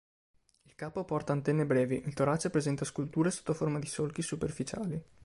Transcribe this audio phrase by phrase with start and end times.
[0.63, 4.99] Il capo porta antenne brevi, il torace presenta sculture sotto forma di solchi superficiali.